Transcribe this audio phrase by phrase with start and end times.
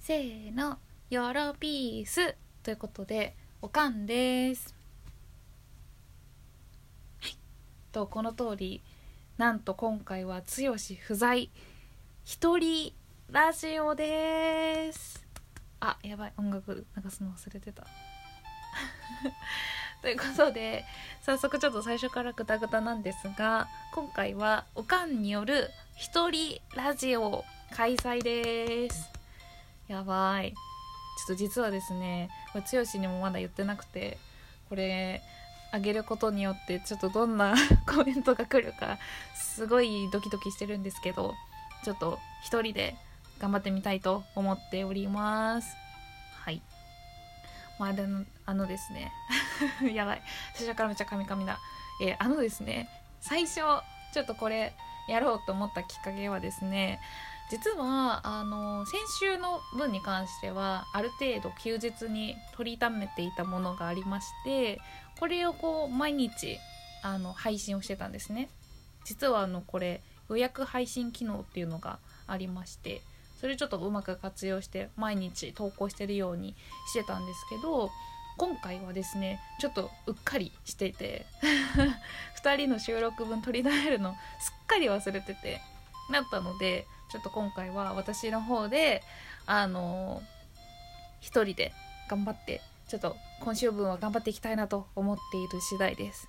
[0.00, 0.78] せーの。
[1.10, 4.74] よろピースということでおかんです。
[7.20, 7.36] はい。
[7.92, 8.82] とこの通り
[9.36, 11.50] なんと今回は剛不在。
[12.24, 12.94] 一人
[13.30, 15.26] ラジオです。
[15.80, 17.86] あやばい音楽流すの忘れてた。
[20.00, 20.86] ということで
[21.20, 29.19] 早速ちょっと最初からグダグダなんですが今回はおかんによる一人ラジオ開催です。
[29.90, 30.52] やばい。
[30.52, 34.18] ちょっと実はですねこれ剛にもまだ言ってなくて
[34.68, 35.20] これ
[35.72, 37.54] あげることによってちょっとどんな
[37.86, 38.98] コメントが来るか
[39.34, 41.34] すごいドキドキしてるんですけど
[41.84, 42.94] ちょっと一人で
[43.40, 45.76] 頑張ってみたいと思っております。
[46.44, 46.62] はい。
[47.80, 49.12] まあでもあのですね
[49.92, 50.22] やばい。
[50.54, 51.58] 最初からめっちゃカミカミだ。
[52.00, 52.88] えー、あのですね
[53.20, 54.72] 最初ちょっとこれ
[55.08, 57.00] やろうと思ったきっかけはですね
[57.50, 64.80] 実はあの先週の分に関してはある程度休日に取りためていたものがありまして
[65.18, 66.58] これをこう毎日
[67.02, 68.50] あの配信をしてたんですね。
[69.04, 73.00] 実はあのこれ予約配信機能っていうのがありまして
[73.40, 76.54] それちょっとうまく活用して毎日投稿してるように
[76.90, 77.90] してたんですけど
[78.36, 81.26] 今回はですねちょっとうっかりしてて
[82.42, 85.60] 2人の収録分取り出えるのすっかり忘れてて
[86.10, 89.02] なったのでちょっと今回は私の方で
[89.46, 90.22] あの
[91.20, 91.72] 一人で
[92.08, 96.28] 頑張ってちょっと今週分は頑張っていきたいなと思っている次第です。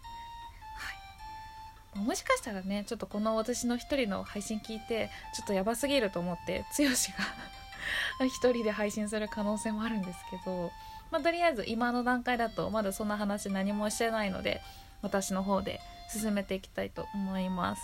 [1.96, 10.72] もしかしたらねちょっとこの私の一人の配信聞いてちょっとやばすぎると思って剛が 一人で配信する可能性もあるんですけど、
[11.12, 14.62] まあ、とりあえず今の段階だとまだそんな話何もしてないので
[15.02, 17.82] 私の方で進めていきたいと思います。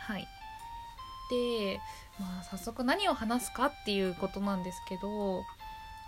[0.00, 0.28] はい
[2.18, 5.42] まあ、早速何を話すかっていうことなんですけど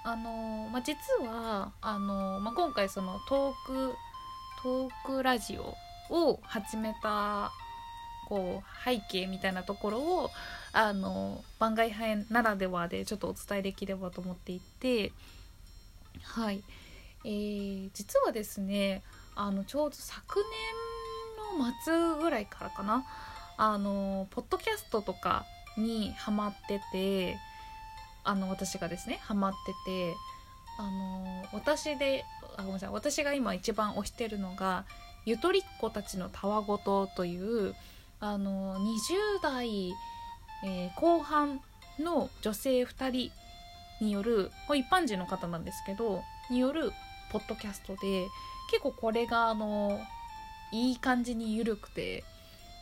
[0.04, 3.94] あの、まあ、実はあの、まあ、今回そのトーク
[4.62, 5.74] トークラジオ
[6.14, 7.50] を始めた
[8.28, 10.30] こう背景みたいなところを
[10.72, 15.12] あの番外編ならではでちょっとお伝えできればと思っていて
[16.22, 16.62] はい、
[17.24, 19.02] えー、実はですね
[19.34, 20.42] あのちょうど昨
[21.54, 21.72] 年の
[22.16, 23.04] 末ぐらいからかな
[23.56, 25.44] あのポッドキャストとか
[25.76, 27.36] にハマってて
[28.24, 30.14] あの私がですねハマってて
[30.78, 32.24] あの私で
[32.56, 34.84] あごめんなさい私が今一番推してるのが
[35.24, 37.74] 「ゆとりっ子たちのたわごと」という
[38.20, 39.90] あの20代、
[40.64, 41.60] えー、後半
[41.98, 43.32] の女性2人
[44.04, 46.92] による一般人の方なんですけどによる
[47.30, 48.26] ポッドキャストで
[48.70, 49.98] 結構これがあの
[50.72, 52.24] いい感じに緩くて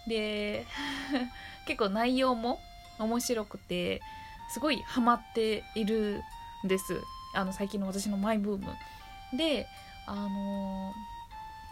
[0.07, 0.67] で
[1.67, 2.61] 結構内容も
[2.99, 4.03] 面白くて
[4.51, 6.23] すごいハマっている
[6.65, 7.03] んです。
[7.35, 8.75] あの最近の私のマイブーム。
[9.37, 9.67] で
[10.07, 10.93] あの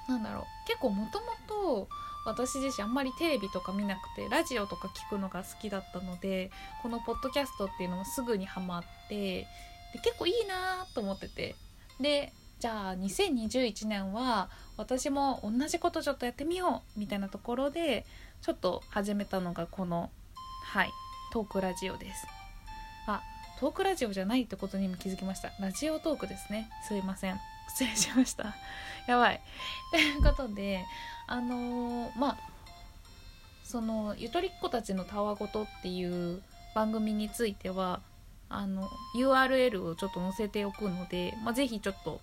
[0.09, 0.45] ー、なんだろう。
[0.67, 1.89] 結構もともと
[2.25, 6.51] 私自身あんまりテレビとか見なくてラジオとか聞くのが好きだったので
[6.83, 9.43] このポッドキャストっていうのもすぐにハマって
[9.93, 11.55] で結構いいなと思ってて。
[12.01, 12.33] で
[12.63, 18.07] じゃあ2021年は私も同じことちょっとやってみようみたいなところで
[18.41, 20.11] ちょっと始めたのがこの
[20.67, 20.91] はい
[21.33, 22.25] トークラジオです。
[23.09, 23.21] あ
[23.59, 25.51] トークラジオじゃないってことにも気づきました。
[25.59, 26.71] ラジオトークですね。
[26.87, 27.41] すいません。
[27.71, 28.55] 失礼しました。
[29.09, 29.41] やばい。
[29.91, 30.85] ということで
[31.27, 32.39] あのー、まあ
[33.65, 36.41] そのゆとりっ子たちのたわごとっていう
[36.77, 38.01] 番組については
[38.49, 42.21] あの URL をちょっと載せておくので、まあ、ぜひちょっと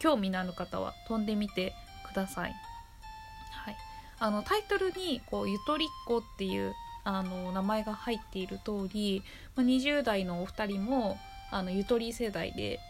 [0.00, 1.72] 興味のある方は飛んでみて
[2.10, 2.54] ください。
[3.52, 3.76] はい、
[4.18, 6.74] あのタイトルにこうゆとりっ子っていう
[7.04, 9.22] あの名前が入っている通り、
[9.54, 11.18] まあ、20代のお二人も
[11.50, 12.80] あのゆとり世代で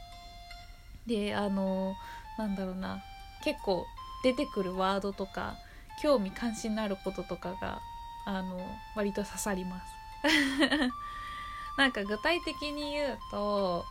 [1.06, 1.94] であの
[2.38, 3.02] なんだろうな
[3.44, 3.84] 結構
[4.22, 5.56] 出てくるワードとか
[6.02, 7.80] 興味関心のあることとかが
[8.26, 8.60] あの
[8.96, 9.86] 割と刺さります
[11.78, 13.84] なんか具体的に言うと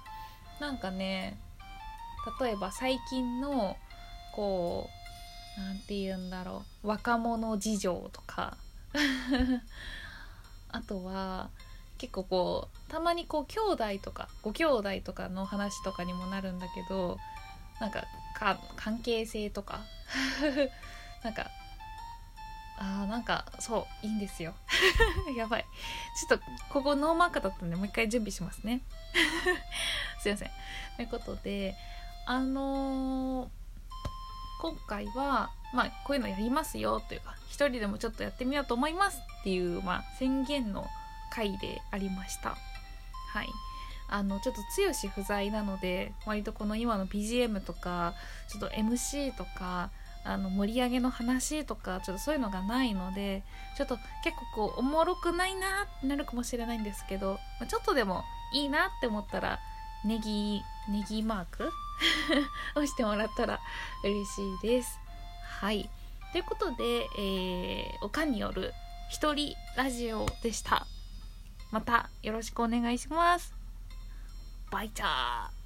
[0.59, 1.37] なんかね
[2.39, 3.77] 例えば最近の
[4.35, 4.89] こ
[5.57, 8.57] う何て言うんだろう若者事情とか。
[10.71, 11.49] あとは
[11.97, 17.17] 結構こうたまにこう兄弟とかご兄弟とかの話とかにもなるんだけど
[17.79, 18.05] なんか
[18.75, 19.81] 関係性とか。
[21.23, 21.51] なんか
[22.81, 24.55] あーなんかそういいんですよ。
[25.35, 25.65] やばい。
[26.29, 28.81] ちょっとここノーマークだったんでもう一回準備しますね。
[30.21, 30.51] すいません。
[30.95, 31.75] ということで
[32.29, 33.47] あのー、
[34.61, 40.85] 今回はまあこういうのやりますよというか一人でもちょっとやってみようと思いますっていう、まあ、宣言の
[41.33, 42.49] 回でありました。
[42.49, 42.55] は
[43.41, 43.47] い。
[44.11, 48.13] あのちょっと剛不在なので割とこの今の BGM とか
[48.47, 49.89] ちょっと MC とか
[50.23, 53.43] あの盛り上げの話とかちょっとそういうのがないので
[53.75, 58.23] ちょっと結構こうおもろくないなってなるかもしれないんですけど、ま、ちょっとでも
[58.53, 59.59] いいなって思ったら
[60.05, 61.71] ネギネギマーク
[62.75, 63.59] 押してもらったら
[64.03, 64.99] 嬉しいです。
[65.59, 65.89] はい。
[66.31, 68.73] ということで、えー、おかんによる
[69.09, 70.85] 一人ラジオでした。
[71.71, 73.53] またよろしくお願いします。
[74.71, 75.58] バイチャー。